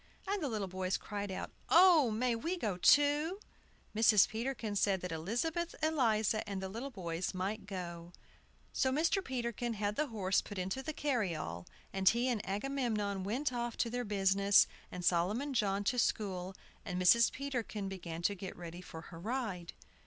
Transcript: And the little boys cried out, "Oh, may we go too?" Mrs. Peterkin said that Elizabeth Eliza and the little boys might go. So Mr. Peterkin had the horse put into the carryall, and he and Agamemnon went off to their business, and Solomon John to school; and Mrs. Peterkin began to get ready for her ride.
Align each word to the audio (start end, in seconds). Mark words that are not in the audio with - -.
And 0.27 0.41
the 0.41 0.49
little 0.49 0.67
boys 0.67 0.97
cried 0.97 1.29
out, 1.31 1.51
"Oh, 1.69 2.09
may 2.09 2.35
we 2.35 2.57
go 2.57 2.75
too?" 2.75 3.39
Mrs. 3.95 4.27
Peterkin 4.27 4.75
said 4.75 4.99
that 5.01 5.11
Elizabeth 5.11 5.75
Eliza 5.83 6.41
and 6.49 6.59
the 6.59 6.69
little 6.69 6.89
boys 6.89 7.35
might 7.35 7.67
go. 7.67 8.11
So 8.73 8.91
Mr. 8.91 9.23
Peterkin 9.23 9.75
had 9.75 9.95
the 9.97 10.07
horse 10.07 10.41
put 10.41 10.57
into 10.57 10.81
the 10.81 10.91
carryall, 10.91 11.67
and 11.93 12.09
he 12.09 12.29
and 12.29 12.43
Agamemnon 12.49 13.23
went 13.23 13.53
off 13.53 13.77
to 13.77 13.91
their 13.91 14.03
business, 14.03 14.65
and 14.91 15.05
Solomon 15.05 15.53
John 15.53 15.83
to 15.83 15.99
school; 15.99 16.55
and 16.83 16.99
Mrs. 16.99 17.31
Peterkin 17.31 17.87
began 17.87 18.23
to 18.23 18.33
get 18.33 18.57
ready 18.57 18.81
for 18.81 19.01
her 19.01 19.19
ride. 19.19 19.73